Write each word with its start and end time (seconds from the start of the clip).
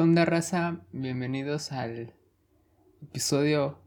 ¿Qué 0.00 0.04
onda, 0.04 0.24
raza? 0.24 0.80
Bienvenidos 0.92 1.72
al 1.72 2.14
episodio 3.02 3.82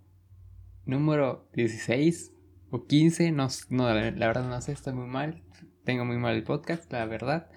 número 0.85 1.49
16 1.55 2.31
o 2.69 2.85
15. 2.85 3.31
No, 3.31 3.47
no, 3.69 3.91
la 3.91 4.27
verdad 4.27 4.47
no 4.47 4.61
sé, 4.61 4.73
estoy 4.73 4.93
muy 4.93 5.07
mal. 5.07 5.41
Tengo 5.83 6.05
muy 6.05 6.17
mal 6.17 6.35
el 6.35 6.43
podcast, 6.43 6.91
la 6.93 7.07
verdad. 7.07 7.49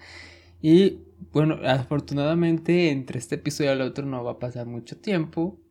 Y 0.59 1.03
bueno, 1.31 1.59
afortunadamente 1.67 2.89
entre 2.89 3.19
este 3.19 3.35
episodio 3.35 3.69
y 3.69 3.73
el 3.73 3.81
otro 3.81 4.07
no 4.07 4.23
va 4.23 4.31
a 4.31 4.39
pasar 4.39 4.65
mucho 4.65 4.97
tiempo. 4.97 5.61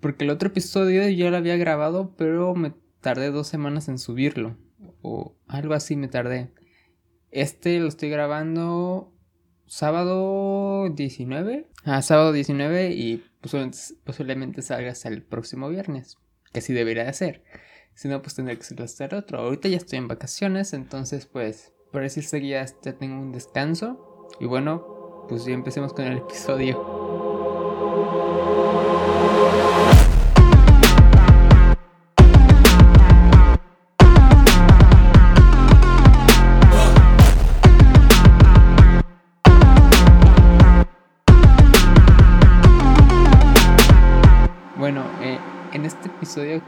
Porque 0.00 0.24
el 0.24 0.30
otro 0.30 0.50
episodio 0.50 1.08
yo 1.08 1.30
lo 1.30 1.38
había 1.38 1.56
grabado, 1.56 2.14
pero 2.14 2.54
me 2.54 2.74
tardé 3.00 3.30
dos 3.30 3.46
semanas 3.46 3.88
en 3.88 3.96
subirlo. 3.96 4.58
O 5.00 5.34
algo 5.46 5.72
así 5.72 5.96
me 5.96 6.08
tardé. 6.08 6.52
Este 7.30 7.80
lo 7.80 7.88
estoy 7.88 8.10
grabando 8.10 9.14
sábado 9.66 10.88
19. 10.90 11.66
Ah, 11.84 12.02
sábado 12.02 12.32
19 12.32 12.90
y 12.90 13.24
posiblemente 14.04 14.62
salga 14.62 14.92
hasta 14.92 15.08
el 15.08 15.22
próximo 15.22 15.68
viernes. 15.68 16.18
Que 16.52 16.60
así 16.60 16.72
debería 16.72 17.04
de 17.04 17.12
ser. 17.12 17.44
Si 17.94 18.08
no, 18.08 18.22
pues 18.22 18.34
tendré 18.34 18.56
que 18.56 18.64
ser 18.64 18.82
hasta 18.82 19.16
otro. 19.16 19.38
Ahorita 19.38 19.68
ya 19.68 19.76
estoy 19.76 19.98
en 19.98 20.08
vacaciones, 20.08 20.72
entonces 20.72 21.26
pues 21.26 21.72
por 21.90 22.02
decirse 22.02 22.40
que 22.40 22.48
ya, 22.48 22.66
ya 22.82 22.92
tengo 22.94 23.20
un 23.20 23.32
descanso. 23.32 24.28
Y 24.40 24.46
bueno, 24.46 25.26
pues 25.28 25.44
ya 25.44 25.52
empecemos 25.52 25.92
con 25.92 26.06
el 26.06 26.18
episodio. 26.18 27.02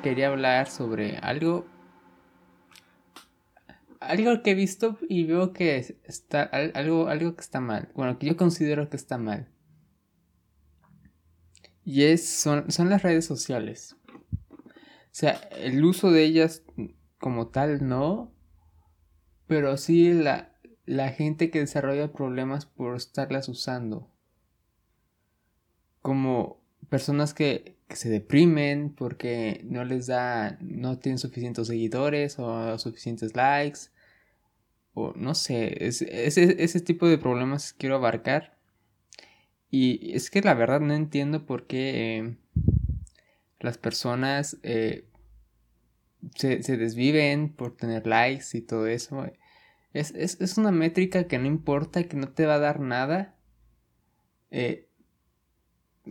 Quería 0.03 0.29
hablar 0.29 0.69
sobre 0.69 1.19
algo 1.19 1.67
algo 4.01 4.43
que 4.43 4.53
he 4.53 4.55
visto 4.55 4.99
y 5.09 5.25
veo 5.25 5.53
que 5.53 5.99
está 6.05 6.43
algo, 6.43 7.09
algo 7.09 7.35
que 7.35 7.41
está 7.41 7.61
mal. 7.61 7.91
Bueno, 7.95 8.19
que 8.19 8.27
yo 8.27 8.37
considero 8.37 8.89
que 8.91 8.97
está 8.97 9.19
mal. 9.19 9.49
Y 11.85 12.05
es, 12.05 12.27
son, 12.27 12.71
son 12.71 12.89
las 12.89 13.03
redes 13.03 13.27
sociales. 13.27 13.97
O 14.09 15.17
sea, 15.17 15.33
el 15.57 15.85
uso 15.85 16.11
de 16.11 16.25
ellas 16.25 16.63
como 17.19 17.49
tal 17.49 17.87
no. 17.87 18.33
Pero 19.47 19.77
sí 19.77 20.13
la, 20.13 20.57
la 20.87 21.11
gente 21.11 21.51
que 21.51 21.61
desarrolla 21.61 22.13
problemas 22.13 22.67
por 22.67 22.97
estarlas 22.97 23.49
usando. 23.49 24.11
Como 26.01 26.63
personas 26.89 27.35
que, 27.35 27.74
que, 27.89 27.97
se 27.97 28.09
deprimen 28.09 28.95
porque 28.95 29.61
no 29.65 29.85
les 29.85 30.07
da, 30.07 30.59
no 30.61 30.99
tienen 30.99 31.19
suficientes 31.19 31.67
seguidores 31.67 32.39
o 32.39 32.79
suficientes 32.79 33.37
likes 33.37 33.91
o 34.95 35.13
no 35.17 35.35
sé, 35.35 35.87
es, 35.87 36.03
ese 36.03 36.81
tipo 36.81 37.09
de 37.09 37.19
problemas 37.19 37.73
quiero 37.73 37.97
abarcar. 37.97 38.57
Y 39.71 40.15
es 40.15 40.31
que 40.31 40.41
la 40.41 40.55
verdad 40.55 40.81
no 40.81 40.95
entiendo 40.95 41.47
por 41.47 41.67
qué 41.67 42.19
eh, 42.19 42.37
las 43.59 43.77
personas 43.77 44.57
eh, 44.63 45.09
se, 46.37 46.59
desviven 46.59 47.53
por 47.53 47.77
tener 47.77 48.07
likes 48.07 48.57
y 48.57 48.61
todo 48.61 48.87
eso. 48.87 49.27
Es, 49.93 50.13
es, 50.15 50.59
una 50.59 50.71
métrica 50.71 51.27
que 51.27 51.39
no 51.39 51.47
importa, 51.47 52.05
que 52.05 52.17
no 52.17 52.29
te 52.29 52.47
va 52.47 52.55
a 52.55 52.61
dar 52.61 52.79
nada. 52.79 53.35
Eh, 54.53 54.84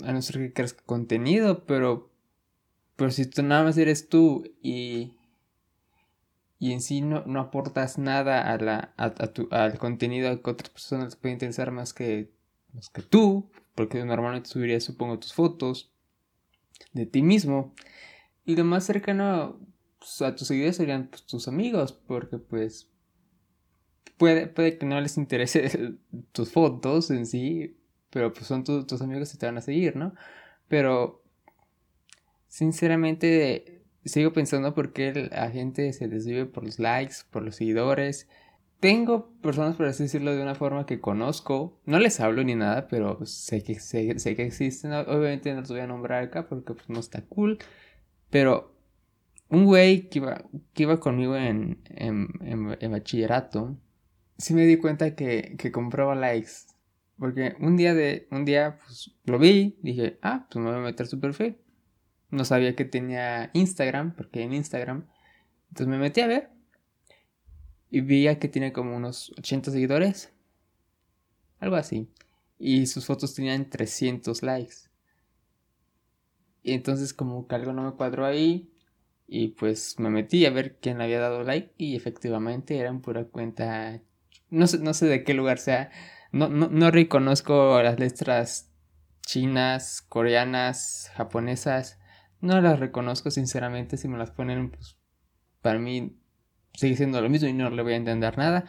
a 0.02 0.12
no 0.12 0.22
ser 0.22 0.38
que 0.38 0.54
creas 0.54 0.74
contenido, 0.74 1.66
pero, 1.66 2.12
pero 2.96 3.12
si 3.12 3.26
tú 3.26 3.44
nada 3.44 3.64
más 3.64 3.78
eres 3.78 4.10
tú 4.10 4.44
y, 4.62 5.14
y 6.60 6.72
en 6.72 6.82
sí 6.82 7.02
no, 7.02 7.24
no 7.26 7.40
aportas 7.40 7.98
nada 7.98 8.52
a 8.52 8.58
la, 8.58 8.94
a, 8.98 9.12
tu, 9.12 9.48
al 9.52 9.78
contenido 9.78 10.42
que 10.42 10.50
otras 10.50 10.70
personas 10.70 11.06
les 11.06 11.16
pueden 11.16 11.36
interesar 11.36 11.72
más 11.72 11.94
que, 11.94 12.32
más 12.74 12.90
que 12.90 13.02
tú, 13.02 13.52
porque 13.76 14.04
normalmente 14.04 14.50
subirías, 14.50 14.84
supongo, 14.84 15.20
tus 15.20 15.34
fotos 15.34 15.92
de 16.94 17.06
ti 17.06 17.22
mismo. 17.22 17.74
Y 18.46 18.56
lo 18.56 18.64
más 18.66 18.86
cercano 18.86 19.60
pues, 20.00 20.22
a 20.22 20.36
tus 20.36 20.48
seguidores 20.48 20.78
serían 20.78 21.08
pues, 21.08 21.26
tus 21.26 21.48
amigos, 21.48 21.94
porque 21.94 22.38
pues 22.38 22.90
puede, 24.18 24.48
puede 24.48 24.78
que 24.78 24.86
no 24.86 25.00
les 25.00 25.18
interese 25.18 25.96
tus 26.32 26.52
fotos 26.52 27.12
en 27.12 27.26
sí, 27.26 27.78
pero 28.14 28.32
pues 28.32 28.46
son 28.46 28.64
tus 28.64 29.02
amigos 29.02 29.32
que 29.32 29.38
te 29.40 29.48
van 29.48 29.58
a 29.58 29.62
seguir, 29.62 29.96
¿no? 29.96 30.14
Pero 30.68 31.24
sinceramente 32.48 33.82
sigo 34.06 34.32
pensando 34.34 34.76
por 34.76 34.94
qué 34.94 35.30
la 35.32 35.50
gente 35.50 35.92
se 35.94 36.08
desvive 36.08 36.46
por 36.46 36.64
los 36.64 36.78
likes, 36.78 37.16
por 37.32 37.42
los 37.42 37.56
seguidores. 37.56 38.30
Tengo 38.80 39.32
personas, 39.42 39.76
por 39.76 39.88
así 39.88 40.04
decirlo, 40.04 40.36
de 40.36 40.44
una 40.44 40.54
forma 40.54 40.86
que 40.86 41.00
conozco. 41.00 41.80
No 41.86 42.00
les 42.00 42.20
hablo 42.20 42.44
ni 42.44 42.54
nada, 42.54 42.88
pero 42.88 43.26
sé 43.26 43.64
que, 43.64 43.80
sé, 43.80 44.16
que 44.16 44.46
existen. 44.46 44.94
Obviamente 44.94 45.52
no 45.54 45.62
los 45.62 45.70
voy 45.70 45.80
a 45.80 45.88
nombrar 45.88 46.24
acá 46.24 46.48
porque 46.48 46.76
pues, 46.76 46.90
no 46.90 47.00
está 47.00 47.22
cool. 47.24 47.58
Pero 48.30 48.76
un 49.50 49.66
güey 49.66 50.10
que 50.10 50.20
iba, 50.20 50.44
que 50.74 50.84
iba 50.84 51.00
conmigo 51.00 51.36
en, 51.36 51.82
en, 51.86 52.28
en, 52.42 52.92
bachillerato, 52.92 53.78
sí 54.38 54.54
me 54.54 54.66
di 54.66 54.78
cuenta 54.78 55.16
que, 55.16 55.56
que 55.58 55.72
compraba 55.72 56.14
likes. 56.14 56.73
Porque 57.24 57.56
un 57.62 57.78
día 57.78 57.94
de, 57.94 58.28
un 58.32 58.44
día, 58.44 58.80
pues, 58.80 59.12
lo 59.24 59.40
vi, 59.40 59.78
dije, 59.82 60.20
ah, 60.22 60.46
pues 60.52 60.62
me 60.62 60.70
voy 60.72 60.80
a 60.80 60.84
meter 60.84 61.08
su 61.08 61.22
perfil. 61.22 61.56
No 62.32 62.44
sabía 62.44 62.76
que 62.76 62.84
tenía 62.84 63.50
Instagram, 63.54 64.14
porque 64.14 64.42
en 64.42 64.52
Instagram. 64.52 65.08
Entonces 65.70 65.88
me 65.88 65.98
metí 65.98 66.20
a 66.20 66.28
ver. 66.28 66.50
Y 67.90 68.02
veía 68.02 68.40
que 68.40 68.50
tiene 68.50 68.74
como 68.74 68.98
unos 68.98 69.32
80 69.38 69.72
seguidores. 69.72 70.34
Algo 71.60 71.78
así. 71.78 72.12
Y 72.60 72.88
sus 72.88 73.06
fotos 73.06 73.34
tenían 73.34 73.70
300 73.70 74.44
likes. 74.44 74.76
Y 76.62 76.74
entonces 76.74 77.14
como 77.14 77.48
que 77.48 77.56
algo 77.56 77.72
no 77.72 77.84
me 77.84 77.94
cuadró 77.94 78.26
ahí. 78.26 78.70
Y 79.28 79.48
pues 79.48 79.98
me 79.98 80.10
metí 80.10 80.46
a 80.46 80.50
ver 80.50 80.78
quién 80.82 81.00
había 81.00 81.22
dado 81.22 81.44
like. 81.44 81.72
Y 81.78 81.96
efectivamente 81.96 82.78
eran 82.80 83.00
pura 83.00 83.24
cuenta. 83.24 84.02
No 84.50 84.68
sé, 84.68 84.80
no 84.80 84.94
sé 84.94 85.06
de 85.06 85.24
qué 85.24 85.34
lugar 85.34 85.58
sea. 85.58 85.90
No, 86.34 86.50
no, 86.50 86.68
no 86.68 86.92
reconozco 86.92 87.82
las 87.82 88.00
letras 88.00 88.74
chinas, 89.22 90.02
coreanas, 90.02 91.12
japonesas. 91.16 92.00
No 92.42 92.60
las 92.60 92.80
reconozco 92.80 93.32
sinceramente, 93.32 93.98
si 93.98 94.08
me 94.08 94.18
las 94.18 94.32
ponen, 94.32 94.72
pues 94.72 94.98
para 95.62 95.80
mí 95.80 96.18
sigue 96.74 96.98
siendo 96.98 97.22
lo 97.22 97.30
mismo 97.30 97.48
y 97.48 97.54
no 97.54 97.70
le 97.70 97.84
voy 97.84 97.94
a 97.94 97.98
entender 97.98 98.38
nada. 98.38 98.66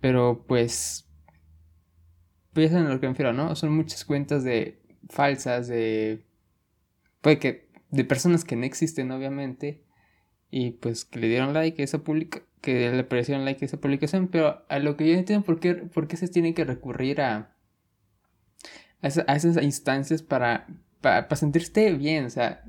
Pero 0.00 0.44
pues, 0.48 1.08
pues 2.52 2.74
a 2.74 2.80
lo 2.80 3.00
que 3.00 3.06
me 3.06 3.12
refiero, 3.12 3.32
¿no? 3.32 3.54
Son 3.54 3.72
muchas 3.72 4.04
cuentas 4.04 4.42
de 4.42 4.82
falsas, 5.08 5.68
de... 5.68 6.26
Puede 7.20 7.38
que... 7.38 7.66
De 7.90 8.04
personas 8.04 8.44
que 8.44 8.56
no 8.56 8.64
existen, 8.64 9.12
obviamente. 9.12 9.85
Y 10.50 10.72
pues 10.72 11.04
que 11.04 11.18
le 11.18 11.28
dieron 11.28 11.52
like 11.54 11.80
a 11.82 11.84
esa 11.84 11.98
publica 11.98 12.42
que 12.60 12.90
le 12.90 13.38
like 13.38 13.64
a 13.64 13.66
esa 13.66 13.80
publicación. 13.80 14.28
Pero 14.28 14.64
a 14.68 14.78
lo 14.78 14.96
que 14.96 15.08
yo 15.08 15.14
entiendo, 15.14 15.44
¿por 15.44 15.60
qué, 15.60 15.74
por 15.74 16.08
qué 16.08 16.16
se 16.16 16.28
tiene 16.28 16.54
que 16.54 16.64
recurrir 16.64 17.20
a, 17.20 17.54
a, 19.02 19.06
esas 19.06 19.62
instancias 19.62 20.22
para, 20.22 20.66
para, 21.00 21.28
para 21.28 21.36
sentirse 21.36 21.92
bien? 21.92 22.24
O 22.24 22.30
sea, 22.30 22.64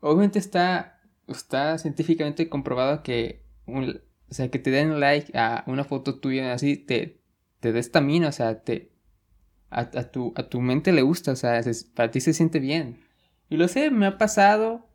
Obviamente 0.00 0.38
está, 0.38 1.00
está 1.26 1.76
científicamente 1.78 2.48
comprobado 2.48 3.02
que, 3.02 3.42
un, 3.66 4.00
o 4.30 4.34
sea, 4.34 4.48
que 4.48 4.58
te 4.58 4.70
den 4.70 5.00
like 5.00 5.36
a 5.36 5.64
una 5.66 5.84
foto 5.84 6.20
tuya 6.20 6.52
así 6.52 6.76
te, 6.76 7.20
te 7.60 7.72
da 7.72 7.80
estamina, 7.80 8.28
o 8.28 8.32
sea, 8.32 8.62
te, 8.62 8.92
a, 9.70 9.86
tu, 9.88 10.32
a 10.36 10.44
tu 10.44 10.60
mente 10.60 10.92
le 10.92 11.02
gusta, 11.02 11.32
o 11.32 11.36
sea, 11.36 11.60
para 11.94 12.10
ti 12.10 12.20
se 12.20 12.32
siente 12.32 12.60
bien. 12.60 13.00
Y 13.50 13.56
lo 13.56 13.66
sé, 13.68 13.90
me 13.90 14.06
ha 14.06 14.18
pasado. 14.18 14.87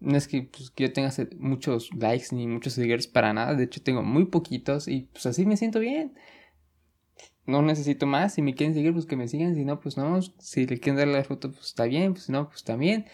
No 0.00 0.16
es 0.16 0.28
que, 0.28 0.42
pues, 0.42 0.72
yo 0.76 0.92
tenga 0.92 1.10
muchos 1.38 1.90
likes 1.94 2.26
ni 2.32 2.46
muchos 2.46 2.74
seguidores 2.74 3.08
para 3.08 3.32
nada, 3.32 3.54
de 3.54 3.64
hecho 3.64 3.82
tengo 3.82 4.02
muy 4.02 4.26
poquitos 4.26 4.86
y 4.86 5.08
pues 5.12 5.26
así 5.26 5.44
me 5.44 5.56
siento 5.56 5.80
bien. 5.80 6.14
No 7.46 7.62
necesito 7.62 8.06
más, 8.06 8.34
si 8.34 8.42
me 8.42 8.54
quieren 8.54 8.74
seguir, 8.74 8.92
pues 8.92 9.06
que 9.06 9.16
me 9.16 9.26
sigan, 9.26 9.54
si 9.54 9.64
no, 9.64 9.80
pues 9.80 9.96
no, 9.96 10.20
si 10.22 10.66
le 10.66 10.78
quieren 10.78 10.98
dar 10.98 11.08
la 11.08 11.24
foto, 11.24 11.50
pues 11.50 11.66
está 11.66 11.84
bien, 11.84 12.12
pues 12.12 12.24
si 12.24 12.32
no, 12.32 12.48
pues 12.48 12.62
también. 12.62 13.06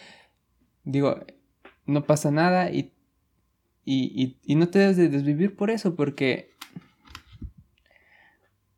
Digo, 0.83 1.21
no 1.87 2.05
pasa 2.05 2.31
nada 2.31 2.71
y, 2.71 2.93
y, 3.85 4.37
y, 4.43 4.55
no 4.57 4.69
te 4.69 4.81
debes 4.81 4.97
de 4.97 5.09
desvivir 5.09 5.57
por 5.57 5.71
eso, 5.71 5.95
porque... 5.95 6.51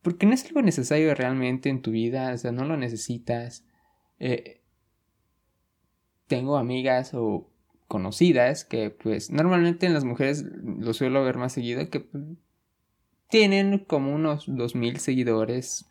Porque 0.02 0.26
no 0.26 0.34
es 0.34 0.44
algo 0.44 0.62
necesario 0.62 1.12
realmente 1.14 1.68
en 1.68 1.82
tu 1.82 1.90
vida, 1.90 2.32
o 2.32 2.38
sea, 2.38 2.52
no 2.52 2.64
lo 2.64 2.76
necesitas. 2.76 3.64
Eh, 4.20 4.60
tengo 6.28 6.56
amigas 6.58 7.12
o 7.14 7.50
conocidas 7.96 8.66
que 8.66 8.90
pues 8.90 9.30
normalmente 9.30 9.86
en 9.86 9.94
las 9.94 10.04
mujeres 10.04 10.44
lo 10.62 10.92
suelo 10.92 11.24
ver 11.24 11.38
más 11.38 11.54
seguido 11.54 11.88
que 11.88 12.00
pues, 12.00 12.24
tienen 13.30 13.78
como 13.78 14.14
unos 14.14 14.44
2000 14.46 15.00
seguidores 15.00 15.86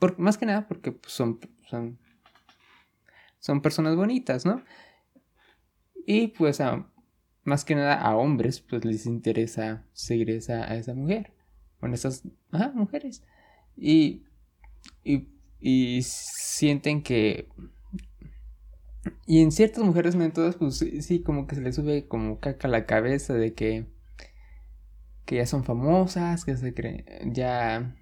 Por, 0.00 0.18
más 0.18 0.36
que 0.36 0.46
nada 0.46 0.66
porque 0.66 0.90
pues, 0.90 1.12
son, 1.12 1.38
son, 1.70 2.00
son 3.38 3.62
personas 3.62 3.94
bonitas, 3.94 4.44
¿no? 4.44 4.64
Y 6.04 6.26
pues 6.26 6.60
a, 6.60 6.90
más 7.44 7.64
que 7.64 7.76
nada 7.76 7.94
a 7.94 8.16
hombres 8.16 8.60
pues 8.60 8.84
les 8.84 9.06
interesa 9.06 9.86
seguir 9.92 10.30
esa, 10.30 10.64
a 10.64 10.74
esa 10.74 10.92
mujer. 10.92 11.34
Bueno, 11.78 11.94
esas 11.94 12.24
mujeres. 12.74 13.22
Y, 13.76 14.24
y, 15.04 15.28
y 15.60 16.02
sienten 16.02 17.04
que 17.04 17.48
y 19.26 19.42
en 19.42 19.52
ciertas 19.52 19.84
mujeres, 19.84 20.14
no 20.14 20.24
en 20.24 20.32
todas, 20.32 20.56
pues 20.56 20.78
sí, 20.78 21.22
como 21.22 21.46
que 21.46 21.56
se 21.56 21.60
les 21.60 21.74
sube 21.76 22.06
como 22.06 22.40
caca 22.40 22.68
a 22.68 22.70
la 22.70 22.86
cabeza 22.86 23.34
de 23.34 23.54
que, 23.54 23.86
que 25.24 25.36
ya 25.36 25.46
son 25.46 25.64
famosas, 25.64 26.44
que 26.44 26.56
se 26.56 26.74
creen, 26.74 27.04
ya, 27.24 27.96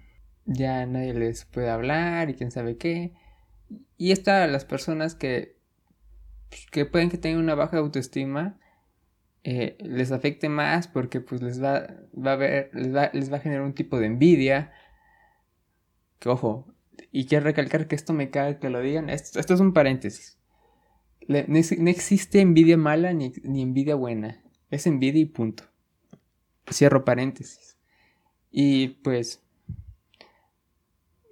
ya 0.45 0.85
nadie 0.85 1.13
les 1.13 1.45
puede 1.45 1.69
hablar 1.69 2.29
y 2.29 2.35
quién 2.35 2.51
sabe 2.51 2.77
qué. 2.77 3.13
Y 3.97 4.11
está 4.11 4.47
las 4.47 4.65
personas 4.65 5.15
que, 5.15 5.57
que 6.71 6.85
pueden 6.85 7.09
que 7.09 7.17
tengan 7.17 7.41
una 7.41 7.55
baja 7.55 7.77
autoestima, 7.77 8.59
eh, 9.43 9.77
les 9.79 10.11
afecte 10.11 10.49
más 10.49 10.87
porque 10.87 11.21
pues 11.21 11.41
les 11.41 11.61
va, 11.63 11.87
va 12.15 12.33
a 12.33 12.35
ver, 12.35 12.71
les 12.73 12.95
va, 12.95 13.09
les 13.13 13.31
va 13.31 13.37
a 13.37 13.41
generar 13.41 13.63
un 13.63 13.73
tipo 13.73 13.99
de 13.99 14.07
envidia. 14.07 14.73
Que 16.19 16.29
ojo, 16.29 16.73
y 17.11 17.25
quiero 17.27 17.45
recalcar 17.45 17.87
que 17.87 17.95
esto 17.95 18.13
me 18.13 18.29
cae 18.29 18.59
que 18.59 18.69
lo 18.69 18.81
digan, 18.81 19.09
esto 19.09 19.39
es 19.39 19.59
un 19.59 19.73
paréntesis 19.73 20.39
no, 21.27 21.89
existe 21.89 22.41
envidia 22.41 22.77
mala 22.77 23.13
ni, 23.13 23.33
envidia 23.43 23.95
buena. 23.95 24.41
Es 24.69 24.87
envidia 24.87 25.21
y 25.21 25.25
punto. 25.25 25.63
Cierro 26.71 27.05
paréntesis. 27.05 27.77
Y 28.51 28.89
pues, 29.03 29.41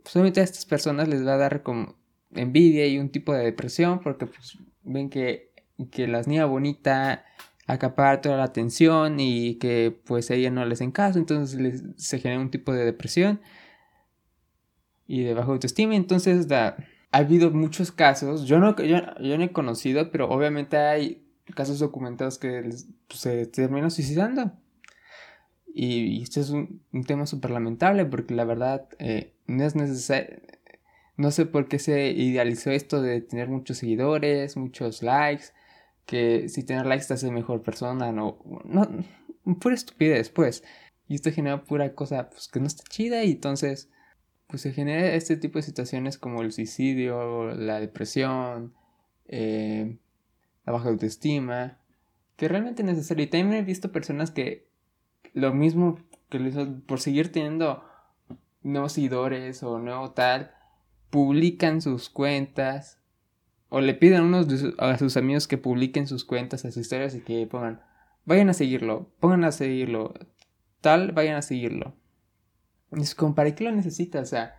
solamente 0.06 0.42
a 0.42 0.44
estas 0.44 0.66
personas 0.66 1.08
les 1.08 1.26
va 1.26 1.34
a 1.36 1.38
dar 1.38 1.64
como 1.64 1.96
envidia 2.32 2.88
y 2.88 3.00
un 3.00 3.10
tipo 3.10 3.34
de 3.34 3.44
depresión 3.44 4.00
porque 4.02 4.26
pues 4.26 4.58
ven 4.84 5.10
que, 5.10 5.52
que 5.92 6.08
la 6.08 6.22
niña 6.24 6.46
bonita 6.46 7.26
acapara 7.68 8.22
toda 8.22 8.38
la 8.38 8.44
atención 8.44 9.20
y 9.20 9.56
que 9.56 9.98
pues 10.06 10.30
ella 10.32 10.50
no 10.50 10.66
les 10.66 10.82
en 10.82 10.92
caso, 10.92 11.20
entonces 11.20 11.84
se 11.96 12.20
genera 12.20 12.42
un 12.42 12.52
tipo 12.52 12.74
de 12.74 12.86
depresión 12.86 13.40
y 15.08 15.24
de 15.24 15.34
baja 15.34 15.52
autoestima, 15.52 15.96
entonces 15.96 16.48
da 16.48 16.76
ha 17.14 17.20
habido 17.20 17.52
muchos 17.52 17.92
casos, 17.92 18.46
yo 18.46 18.58
no, 18.60 18.76
yo, 18.76 18.98
no 19.38 19.44
he 19.44 19.52
conocido, 19.52 20.12
pero 20.12 20.30
obviamente 20.30 20.78
hay 20.78 21.24
casos 21.56 21.78
documentados 21.78 22.40
que 22.40 22.62
pues, 23.08 23.20
se 23.20 23.46
terminan 23.46 23.92
suicidando. 23.92 24.52
Y, 25.76 26.24
esto 26.24 26.40
es 26.42 26.50
un, 26.50 26.82
tema 27.06 27.28
súper 27.28 27.52
lamentable 27.52 28.06
porque 28.06 28.34
la 28.34 28.46
verdad 28.46 28.90
eh, 28.98 29.36
no 29.46 29.64
es 29.64 29.76
necesario, 29.76 30.42
no 31.16 31.30
sé 31.30 31.46
por 31.46 31.68
qué 31.68 31.78
se 31.78 32.12
idealizó 32.12 32.72
esto 32.72 33.00
de 33.02 33.22
tener 33.22 33.48
muchos 33.48 33.78
seguidores, 33.78 34.58
muchos 34.58 35.04
likes, 35.04 35.46
que 36.08 36.50
si 36.50 36.64
tener 36.64 36.88
likes 36.88 37.06
te 37.06 37.14
hace 37.14 37.30
mejor 37.32 37.62
persona, 37.62 38.12
no, 38.12 38.40
no, 38.66 38.88
pura 39.60 39.76
estupidez 39.76 40.30
pues. 40.30 40.64
Y 41.08 41.16
esto 41.16 41.32
genera 41.32 41.64
pura 41.64 41.94
cosa 41.94 42.32
pues, 42.32 42.48
que 42.48 42.60
no 42.60 42.66
está 42.66 42.84
chida 42.90 43.24
y 43.24 43.34
entonces 43.34 43.92
pues 44.48 44.62
se 44.62 44.74
genera 44.74 45.14
este 45.14 45.38
tipo 45.38 45.60
de 45.60 45.64
situaciones 45.64 46.18
como 46.18 46.42
el 46.42 46.52
suicidio, 46.52 47.54
la 47.56 47.80
depresión, 47.80 48.74
eh, 49.28 49.98
la 50.66 50.74
baja 50.74 50.90
autoestima, 50.90 51.80
que 52.36 52.48
realmente 52.48 52.82
es 52.82 52.88
necesario. 52.88 53.24
Y 53.24 53.28
también 53.28 53.54
he 53.54 53.66
visto 53.66 53.92
personas 53.92 54.32
que 54.32 54.68
lo 55.34 55.54
mismo 55.54 56.00
que 56.30 56.40
por 56.86 57.00
seguir 57.00 57.32
teniendo 57.32 57.84
nuevos 58.64 58.94
seguidores 58.94 59.62
o 59.64 59.80
nuevo 59.80 60.12
tal, 60.12 60.52
publican 61.10 61.82
sus 61.82 62.10
cuentas 62.10 63.00
o 63.70 63.82
le 63.82 63.94
piden 63.94 64.20
a, 64.20 64.24
unos 64.24 64.48
a 64.78 64.98
sus 64.98 65.18
amigos 65.18 65.48
que 65.48 65.58
publiquen 65.58 66.08
sus 66.08 66.26
cuentas, 66.26 66.66
a 66.66 66.72
sus 66.72 66.82
historias 66.82 67.16
y 67.16 67.22
que 67.22 67.46
pongan, 67.48 67.82
vayan 68.26 68.50
a 68.50 68.54
seguirlo, 68.54 69.12
pongan 69.20 69.44
a 69.44 69.52
seguirlo, 69.52 70.14
tal, 70.82 71.12
vayan 71.12 71.36
a 71.36 71.42
seguirlo. 71.42 71.96
Es 72.98 73.16
como, 73.16 73.36
¿para 73.36 73.54
qué 73.56 73.64
lo 73.64 73.72
necesitas? 73.72 74.24
O 74.24 74.30
sea, 74.30 74.56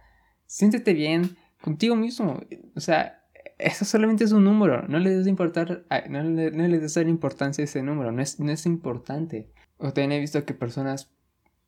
siéntete 0.47 0.95
bien 0.95 1.37
contigo 1.61 1.97
mismo. 1.97 2.41
O 2.75 2.81
sea, 2.81 3.25
eso 3.59 3.85
solamente 3.85 4.25
es 4.25 4.33
un 4.33 4.45
número. 4.45 4.87
No 4.89 4.99
le 4.99 5.11
des 5.11 5.27
importar, 5.27 5.85
no 6.11 6.23
le, 6.23 6.51
no 6.51 6.67
le 6.67 6.79
des 6.79 6.97
importancia 6.97 7.63
a 7.63 7.65
ese 7.67 7.83
número. 7.83 8.13
No 8.13 8.23
es, 8.23 8.41
no 8.41 8.51
es 8.51 8.67
importante. 8.67 9.51
O 9.77 9.93
también 9.93 10.13
he 10.13 10.21
visto 10.21 10.45
que 10.45 10.55
personas, 10.55 11.13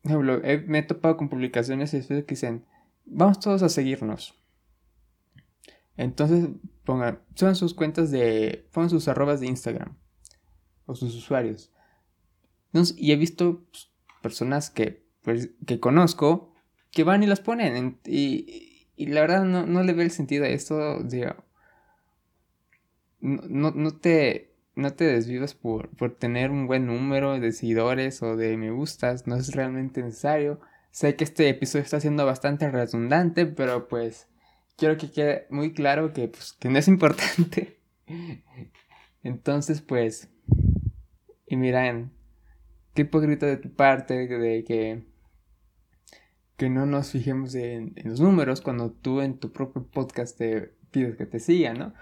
me 0.02 0.78
he 0.78 0.82
topado 0.82 1.16
con 1.16 1.28
publicaciones 1.28 1.90
que 1.90 2.24
dicen, 2.28 2.64
vamos 3.04 3.40
todos 3.40 3.62
a 3.62 3.68
seguirnos. 3.68 4.34
Entonces, 5.96 6.48
pongan, 6.84 7.22
suban 7.34 7.56
sus 7.56 7.74
cuentas 7.74 8.10
de, 8.10 8.68
pongan 8.72 8.90
sus 8.90 9.08
arrobas 9.08 9.40
de 9.40 9.46
Instagram. 9.46 9.96
O 10.84 10.94
sus 10.94 11.14
usuarios. 11.16 11.72
y 12.96 13.12
he 13.12 13.16
visto 13.16 13.64
pues, 13.70 13.90
personas 14.22 14.70
que, 14.70 15.08
pues, 15.22 15.50
que 15.66 15.80
conozco 15.80 16.52
que 16.96 17.04
van 17.04 17.22
y 17.22 17.26
las 17.26 17.40
ponen. 17.40 17.98
y, 18.06 18.88
y, 18.96 19.06
la 19.08 19.20
verdad 19.20 19.44
no, 19.44 19.66
no, 19.66 19.82
le 19.82 19.92
ve 19.92 20.02
el 20.02 20.10
sentido 20.10 20.46
a 20.46 20.48
esto. 20.48 21.02
Digo, 21.02 21.34
no, 23.20 23.70
no, 23.70 23.98
te, 23.98 24.54
no 24.76 24.94
te 24.94 25.04
desvivas 25.04 25.52
por, 25.52 25.90
por 25.90 26.14
tener 26.14 26.50
un 26.50 26.66
buen 26.66 26.86
número 26.86 27.38
de 27.38 27.52
seguidores 27.52 28.22
o 28.22 28.34
de 28.34 28.56
me 28.56 28.70
gustas. 28.70 29.26
No 29.26 29.36
es 29.36 29.54
realmente 29.54 30.02
necesario. 30.02 30.58
Sé 30.90 31.16
que 31.16 31.24
este 31.24 31.50
episodio 31.50 31.84
está 31.84 32.00
siendo 32.00 32.24
bastante 32.24 32.70
redundante, 32.70 33.44
pero 33.44 33.88
pues 33.88 34.26
quiero 34.78 34.96
que 34.96 35.10
quede 35.10 35.46
muy 35.50 35.74
claro 35.74 36.14
que, 36.14 36.28
pues, 36.28 36.54
que 36.54 36.70
no 36.70 36.78
es 36.78 36.88
importante. 36.88 37.78
Entonces, 39.22 39.82
pues, 39.82 40.30
y 41.46 41.56
miren, 41.56 42.10
qué 42.94 43.02
hipócrita 43.02 43.44
de 43.44 43.58
tu 43.58 43.70
parte 43.70 44.14
de 44.26 44.64
que 44.64 45.15
que 46.56 46.70
no 46.70 46.86
nos 46.86 47.10
fijemos 47.12 47.54
en, 47.54 47.94
los 48.04 48.20
números 48.20 48.60
cuando 48.60 48.90
tú 48.90 49.20
en 49.20 49.38
tu 49.38 49.52
propio 49.52 49.86
podcast 49.86 50.38
te 50.38 50.74
pides 50.90 51.16
que 51.16 51.26
te 51.26 51.38
sigan, 51.38 51.78
¿no? 51.78 51.94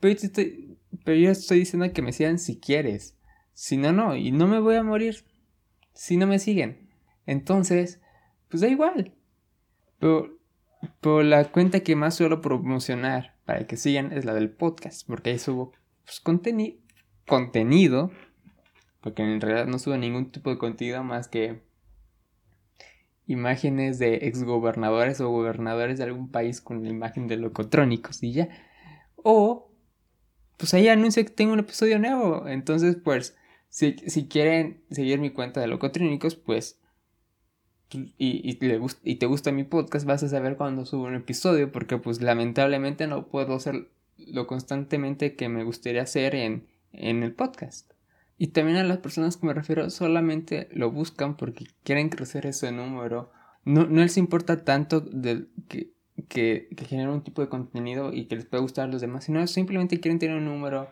Pero 0.00 0.14
yo, 1.16 1.30
estoy, 1.30 1.58
diciendo 1.60 1.92
que 1.92 2.02
me 2.02 2.12
sigan 2.12 2.38
si 2.38 2.58
quieres. 2.58 3.16
Si 3.52 3.76
no, 3.76 3.92
no. 3.92 4.16
Y 4.16 4.32
no 4.32 4.48
me 4.48 4.58
voy 4.58 4.74
a 4.74 4.82
morir 4.82 5.24
si 5.92 6.16
no 6.16 6.26
me 6.26 6.40
siguen. 6.40 6.88
Entonces, 7.24 8.00
pues 8.48 8.62
da 8.62 8.68
igual. 8.68 9.14
Pero, 10.00 10.38
pero 11.00 11.22
la 11.22 11.44
cuenta 11.52 11.80
que 11.80 11.94
más 11.94 12.16
suelo 12.16 12.40
promocionar 12.40 13.36
para 13.44 13.66
que 13.68 13.76
sigan 13.76 14.12
es 14.12 14.24
la 14.24 14.34
del 14.34 14.50
podcast. 14.50 15.06
Porque 15.06 15.30
ahí 15.30 15.38
subo 15.38 15.72
pues, 16.04 16.20
contenido. 16.20 18.10
Porque 19.00 19.22
en 19.22 19.40
realidad 19.40 19.66
no 19.66 19.78
subo 19.78 19.96
ningún 19.96 20.32
tipo 20.32 20.50
de 20.50 20.58
contenido 20.58 21.04
más 21.04 21.28
que 21.28 21.62
imágenes 23.32 23.98
de 23.98 24.26
exgobernadores 24.26 25.20
o 25.20 25.30
gobernadores 25.30 25.98
de 25.98 26.04
algún 26.04 26.30
país 26.30 26.60
con 26.60 26.82
la 26.82 26.90
imagen 26.90 27.26
de 27.26 27.36
locotrónicos 27.36 28.22
y 28.22 28.32
ya. 28.32 28.48
O, 29.16 29.72
pues 30.56 30.74
ahí 30.74 30.88
anuncio 30.88 31.24
que 31.24 31.30
tengo 31.30 31.52
un 31.52 31.60
episodio 31.60 31.98
nuevo. 31.98 32.46
Entonces, 32.46 32.96
pues, 33.02 33.36
si, 33.68 33.94
quieren 34.28 34.84
seguir 34.90 35.18
mi 35.18 35.30
cuenta 35.30 35.60
de 35.60 35.66
locotrónicos, 35.66 36.36
pues, 36.36 36.78
y, 37.90 38.14
y, 38.18 38.58
y 39.04 39.16
te 39.16 39.26
gusta 39.26 39.52
mi 39.52 39.64
podcast, 39.64 40.06
vas 40.06 40.22
a 40.22 40.28
saber 40.28 40.56
cuando 40.56 40.86
subo 40.86 41.04
un 41.04 41.14
episodio, 41.14 41.72
porque 41.72 41.98
pues 41.98 42.22
lamentablemente 42.22 43.06
no 43.06 43.28
puedo 43.28 43.54
hacer 43.54 43.90
lo 44.16 44.46
constantemente 44.46 45.36
que 45.36 45.48
me 45.48 45.62
gustaría 45.62 46.02
hacer 46.02 46.34
en, 46.34 46.68
en 46.92 47.22
el 47.22 47.34
podcast. 47.34 47.92
Y 48.38 48.48
también 48.48 48.78
a 48.78 48.84
las 48.84 48.98
personas 48.98 49.36
que 49.36 49.46
me 49.46 49.54
refiero 49.54 49.88
solamente 49.90 50.68
lo 50.72 50.90
buscan 50.90 51.36
porque 51.36 51.66
quieren 51.84 52.08
crecer 52.08 52.46
ese 52.46 52.72
número. 52.72 53.30
No, 53.64 53.86
no 53.86 54.02
les 54.02 54.16
importa 54.16 54.64
tanto 54.64 55.04
que, 55.68 55.92
que, 56.28 56.68
que 56.76 56.84
generen 56.86 57.12
un 57.12 57.22
tipo 57.22 57.42
de 57.42 57.48
contenido 57.48 58.12
y 58.12 58.26
que 58.26 58.36
les 58.36 58.46
pueda 58.46 58.62
gustar 58.62 58.88
a 58.88 58.92
los 58.92 59.00
demás, 59.00 59.24
sino 59.24 59.46
simplemente 59.46 60.00
quieren 60.00 60.18
tener 60.18 60.36
un 60.36 60.46
número 60.46 60.88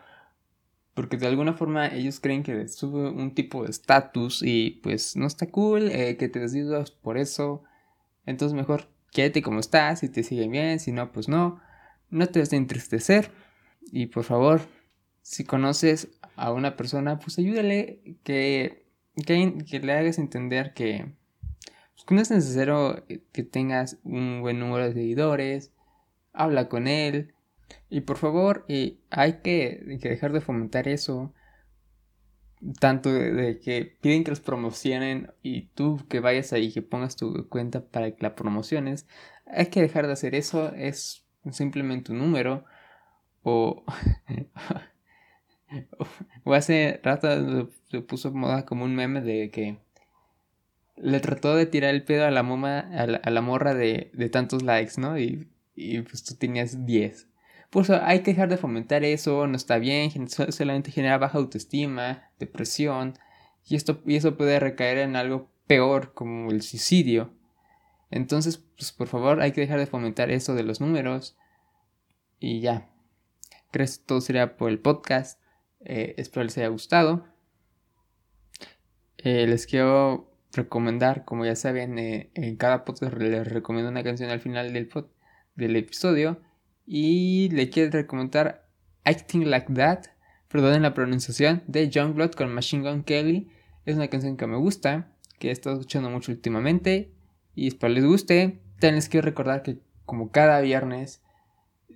porque 0.93 1.17
de 1.17 1.27
alguna 1.27 1.53
forma 1.53 1.87
ellos 1.87 2.19
creen 2.19 2.43
que 2.43 2.67
sube 2.67 3.09
un 3.09 3.33
tipo 3.33 3.63
de 3.63 3.69
estatus 3.69 4.41
y 4.43 4.81
pues 4.83 5.15
no 5.15 5.25
está 5.25 5.47
cool, 5.47 5.89
eh, 5.89 6.17
que 6.17 6.27
te 6.27 6.39
desvidas 6.39 6.91
por 6.91 7.17
eso. 7.17 7.63
Entonces 8.25 8.55
mejor 8.55 8.89
quédate 9.11 9.41
como 9.41 9.59
estás, 9.59 9.99
si 9.99 10.09
te 10.09 10.23
siguen 10.23 10.51
bien, 10.51 10.79
si 10.79 10.91
no, 10.91 11.11
pues 11.11 11.29
no. 11.29 11.61
No 12.09 12.27
te 12.27 12.39
vas 12.39 12.51
a 12.51 12.57
entristecer. 12.57 13.31
Y 13.91 14.07
por 14.07 14.25
favor, 14.25 14.61
si 15.21 15.45
conoces 15.45 16.09
a 16.35 16.51
una 16.51 16.75
persona, 16.75 17.19
pues 17.19 17.37
ayúdale 17.39 18.17
que, 18.23 18.85
que, 19.25 19.79
le 19.81 19.93
hagas 19.93 20.17
entender 20.19 20.73
que, 20.73 21.13
pues, 21.93 22.05
que 22.05 22.15
no 22.15 22.21
es 22.21 22.31
necesario 22.31 23.03
que 23.31 23.43
tengas 23.43 23.99
un 24.03 24.41
buen 24.41 24.59
número 24.59 24.85
de 24.85 24.93
seguidores, 24.93 25.71
habla 26.33 26.69
con 26.69 26.87
él 26.87 27.33
y 27.89 28.01
por 28.01 28.17
favor 28.17 28.65
y 28.67 28.99
hay 29.09 29.41
que, 29.41 29.81
dejar 30.01 30.33
de 30.33 30.41
fomentar 30.41 30.87
eso 30.87 31.33
tanto 32.79 33.11
de, 33.11 33.59
que 33.59 33.97
piden 34.01 34.23
que 34.23 34.31
los 34.31 34.39
promocionen 34.39 35.31
y 35.41 35.67
tú 35.69 35.99
que 36.09 36.19
vayas 36.19 36.53
ahí 36.53 36.71
que 36.71 36.83
pongas 36.83 37.15
tu 37.15 37.49
cuenta 37.49 37.83
para 37.83 38.11
que 38.11 38.21
la 38.21 38.35
promociones 38.35 39.07
hay 39.53 39.67
que 39.67 39.81
dejar 39.81 40.07
de 40.07 40.13
hacer 40.13 40.35
eso, 40.35 40.73
es 40.73 41.25
simplemente 41.51 42.11
un 42.11 42.19
número. 42.19 42.65
O, 43.43 43.83
o 46.43 46.53
hace 46.53 46.99
rato 47.03 47.69
se 47.89 48.01
puso 48.01 48.31
moda 48.31 48.65
como 48.65 48.85
un 48.85 48.95
meme 48.95 49.21
de 49.21 49.49
que 49.51 49.77
le 50.97 51.19
trató 51.19 51.55
de 51.55 51.65
tirar 51.65 51.93
el 51.93 52.03
pedo 52.03 52.25
a 52.25 52.31
la, 52.31 52.43
moma, 52.43 52.79
a 52.79 53.29
la, 53.29 53.41
morra 53.41 53.73
de, 53.73 54.11
tantos 54.31 54.61
likes, 54.61 54.99
¿no? 54.99 55.17
Y, 55.17 55.47
y, 55.75 56.01
pues 56.01 56.23
tú 56.23 56.35
tenías 56.35 56.85
10. 56.85 57.27
Pues 57.69 57.89
hay 57.89 58.19
que 58.19 58.31
dejar 58.31 58.49
de 58.49 58.57
fomentar 58.57 59.03
eso, 59.03 59.47
no 59.47 59.55
está 59.55 59.79
bien, 59.79 60.11
solamente 60.29 60.91
genera 60.91 61.17
baja 61.17 61.37
autoestima, 61.37 62.29
depresión, 62.37 63.17
y, 63.65 63.75
esto, 63.75 64.01
y 64.05 64.15
eso 64.15 64.37
puede 64.37 64.59
recaer 64.59 64.99
en 64.99 65.15
algo 65.15 65.49
peor 65.67 66.13
como 66.13 66.51
el 66.51 66.61
suicidio. 66.61 67.31
Entonces, 68.09 68.57
pues 68.57 68.91
por 68.91 69.07
favor, 69.07 69.41
hay 69.41 69.53
que 69.53 69.61
dejar 69.61 69.79
de 69.79 69.87
fomentar 69.87 70.29
eso 70.31 70.53
de 70.53 70.63
los 70.63 70.81
números. 70.81 71.37
Y 72.39 72.59
ya. 72.59 72.89
Creo 73.71 73.87
que 73.87 73.93
todo 74.05 74.19
sería 74.19 74.57
por 74.57 74.69
el 74.69 74.79
podcast. 74.79 75.40
Eh, 75.83 76.15
espero 76.17 76.43
les 76.43 76.57
haya 76.57 76.67
gustado. 76.67 77.25
Eh, 79.17 79.45
les 79.47 79.67
quiero 79.67 80.31
recomendar, 80.53 81.25
como 81.25 81.45
ya 81.45 81.55
saben, 81.55 81.97
eh, 81.99 82.31
en 82.33 82.55
cada 82.57 82.83
podcast 82.85 83.13
les 83.13 83.47
recomiendo 83.47 83.89
una 83.89 84.03
canción 84.03 84.29
al 84.29 84.39
final 84.39 84.73
del, 84.73 84.89
del 85.55 85.75
episodio. 85.75 86.41
Y 86.85 87.49
le 87.49 87.69
quiero 87.69 87.91
recomendar 87.91 88.67
Acting 89.03 89.49
Like 89.49 89.73
That, 89.73 90.05
perdonen 90.47 90.81
la 90.81 90.93
pronunciación, 90.93 91.63
de 91.67 91.89
Youngblood 91.89 92.31
con 92.31 92.53
Machine 92.53 92.89
Gun 92.89 93.03
Kelly. 93.03 93.49
Es 93.85 93.95
una 93.95 94.07
canción 94.09 94.37
que 94.37 94.47
me 94.47 94.57
gusta, 94.57 95.11
que 95.39 95.49
he 95.49 95.51
estado 95.51 95.75
escuchando 95.75 96.09
mucho 96.09 96.31
últimamente 96.31 97.11
y 97.55 97.67
espero 97.67 97.93
les 97.93 98.05
guste. 98.05 98.59
También 98.79 98.95
les 98.95 99.09
quiero 99.09 99.25
recordar 99.25 99.63
que 99.63 99.79
como 100.05 100.31
cada 100.31 100.59
viernes, 100.61 101.21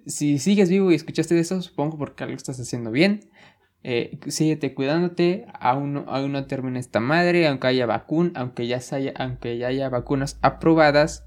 si 0.06 0.40
sigues 0.40 0.70
vivo 0.70 0.92
y 0.92 0.96
escuchaste 0.96 1.38
eso, 1.40 1.62
supongo 1.62 1.98
porque 1.98 2.24
algo 2.24 2.36
estás 2.36 2.60
haciendo 2.60 2.92
bien. 2.92 3.30
Eh, 3.88 4.18
síguete 4.30 4.74
cuidándote, 4.74 5.46
aún 5.60 5.94
no, 5.94 6.06
aún 6.08 6.32
no 6.32 6.48
termina 6.48 6.80
esta 6.80 7.00
madre, 7.00 7.48
aunque 7.48 7.68
haya 7.68 7.86
vacuna, 7.86 8.32
aunque 8.34 8.66
ya, 8.66 8.82
haya, 8.92 9.14
aunque 9.16 9.60
ya 9.60 9.68
haya 9.68 9.90
vacunas 9.90 10.40
aprobadas, 10.42 11.24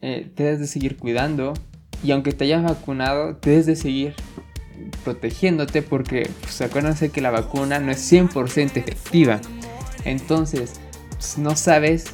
eh, 0.00 0.28
te 0.34 0.42
debes 0.42 0.58
de 0.58 0.66
seguir 0.66 0.96
cuidando 0.96 1.54
y 2.02 2.10
aunque 2.10 2.32
te 2.32 2.46
hayas 2.46 2.64
vacunado, 2.64 3.36
te 3.36 3.50
debes 3.50 3.66
de 3.66 3.76
seguir 3.76 4.14
protegiéndote 5.04 5.82
porque 5.82 6.28
pues, 6.40 6.60
acuérdense 6.62 7.10
que 7.10 7.20
la 7.20 7.30
vacuna 7.30 7.78
no 7.78 7.92
es 7.92 8.12
100% 8.12 8.76
efectiva. 8.76 9.40
Entonces, 10.04 10.80
pues, 11.10 11.38
no 11.38 11.54
sabes 11.54 12.12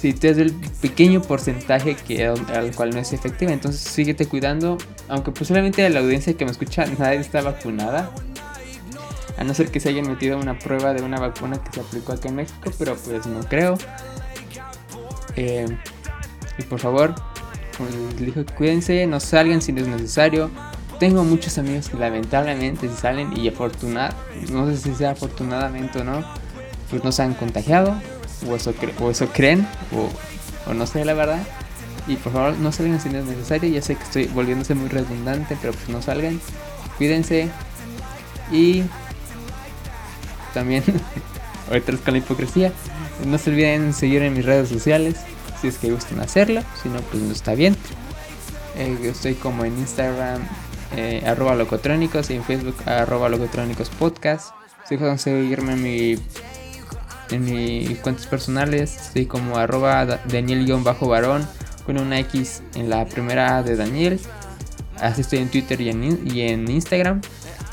si 0.00 0.12
te 0.12 0.30
es 0.30 0.38
el 0.38 0.52
pequeño 0.80 1.20
porcentaje 1.22 1.96
que, 1.96 2.26
al 2.26 2.74
cual 2.74 2.90
no 2.90 3.00
es 3.00 3.12
efectiva. 3.12 3.52
Entonces 3.52 3.80
síguete 3.80 4.26
cuidando. 4.26 4.78
Aunque 5.08 5.32
posiblemente 5.32 5.88
la 5.90 6.00
audiencia 6.00 6.34
que 6.34 6.44
me 6.44 6.50
escucha 6.50 6.86
nadie 6.98 7.18
está 7.18 7.42
vacunada. 7.42 8.12
A 9.36 9.44
no 9.44 9.54
ser 9.54 9.70
que 9.70 9.80
se 9.80 9.88
hayan 9.88 10.08
metido 10.08 10.38
una 10.38 10.58
prueba 10.58 10.94
de 10.94 11.02
una 11.02 11.18
vacuna 11.18 11.62
que 11.62 11.72
se 11.72 11.80
aplicó 11.80 12.12
aquí 12.12 12.28
en 12.28 12.36
México. 12.36 12.70
Pero 12.78 12.96
pues 12.96 13.26
no 13.26 13.40
creo. 13.40 13.76
Eh, 15.36 15.66
y 16.58 16.62
por 16.62 16.78
favor, 16.78 17.14
les 18.18 18.26
dije, 18.26 18.44
cuídense, 18.44 19.06
no 19.06 19.20
salgan 19.20 19.62
si 19.62 19.72
no 19.72 19.80
es 19.80 19.88
necesario. 19.88 20.50
Tengo 21.00 21.22
muchos 21.22 21.58
amigos 21.58 21.88
que 21.88 21.96
lamentablemente 21.96 22.88
salen 22.88 23.36
y 23.36 23.46
afortunadamente, 23.46 24.52
no 24.52 24.66
sé 24.66 24.76
si 24.76 24.94
sea 24.96 25.12
afortunadamente 25.12 26.00
o 26.00 26.04
no, 26.04 26.24
pues 26.90 27.04
no 27.04 27.12
se 27.12 27.22
han 27.22 27.34
contagiado 27.34 27.96
o 28.46 28.56
eso, 28.56 28.70
o 28.70 29.26
creen, 29.32 29.66
o, 30.66 30.74
no 30.74 30.86
sé 30.86 31.04
la 31.04 31.14
verdad. 31.14 31.42
Y 32.06 32.16
por 32.16 32.32
favor 32.32 32.56
no 32.58 32.72
salgan 32.72 33.00
si 33.00 33.10
no 33.10 33.18
es 33.18 33.24
necesario. 33.24 33.70
Ya 33.70 33.82
sé 33.82 33.94
que 33.94 34.02
estoy 34.02 34.26
volviéndose 34.26 34.74
muy 34.74 34.88
redundante, 34.88 35.56
pero 35.60 35.72
pues 35.72 35.88
no 35.88 36.00
salgan. 36.00 36.40
Cuídense. 36.96 37.50
Y 38.50 38.82
también, 40.54 40.82
ahorita 41.68 41.92
con 41.98 42.14
la 42.14 42.18
hipocresía, 42.18 42.72
no 43.26 43.36
se 43.36 43.50
olviden 43.50 43.92
seguir 43.92 44.22
en 44.22 44.34
mis 44.34 44.44
redes 44.44 44.68
sociales. 44.68 45.16
Si 45.60 45.68
es 45.68 45.78
que 45.78 45.90
gustan 45.90 46.20
hacerlo. 46.20 46.62
Si 46.82 46.88
no, 46.88 47.00
pues 47.00 47.22
no 47.22 47.32
está 47.32 47.54
bien. 47.54 47.76
Eh, 48.76 48.96
estoy 49.02 49.34
como 49.34 49.64
en 49.64 49.76
Instagram, 49.78 50.40
eh, 50.96 51.22
arroba 51.26 51.54
locotrónicos. 51.56 52.30
Y 52.30 52.34
en 52.34 52.44
Facebook, 52.44 52.76
arroba 52.86 53.28
locotrónicos 53.28 53.90
podcast. 53.90 54.52
Si 54.88 54.96
pueden 54.96 55.18
seguirme 55.18 55.74
en 55.74 55.82
mi 55.82 56.16
en 57.30 57.44
mis 57.44 57.98
cuentas 57.98 58.26
personales. 58.26 58.96
Estoy 58.96 59.26
como 59.26 59.56
arroba 59.58 60.04
Daniel-varón 60.04 61.46
con 61.86 61.98
una 61.98 62.18
X 62.20 62.62
en 62.74 62.90
la 62.90 63.04
primera 63.06 63.62
de 63.62 63.76
Daniel. 63.76 64.20
Así 65.00 65.20
estoy 65.20 65.38
en 65.40 65.48
Twitter 65.48 65.80
y 65.80 65.90
en, 66.42 66.70
Instagram. 66.70 67.20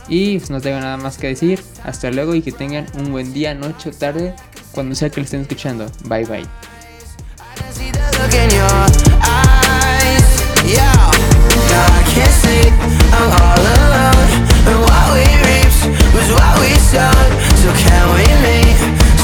Y 0.07 0.37
pues, 0.37 0.49
no 0.49 0.61
tengo 0.61 0.79
nada 0.79 0.97
más 0.97 1.17
que 1.17 1.27
decir. 1.27 1.61
Hasta 1.83 2.11
luego 2.11 2.35
y 2.35 2.41
que 2.41 2.51
tengan 2.51 2.85
un 2.97 3.11
buen 3.11 3.33
día, 3.33 3.53
noche 3.53 3.89
o 3.89 3.93
tarde, 3.93 4.35
cuando 4.71 4.95
sea 4.95 5.09
que 5.09 5.21
lo 5.21 5.25
estén 5.25 5.41
escuchando. 5.41 5.87
Bye 6.05 6.25
bye. 6.25 6.45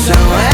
so 0.01 0.50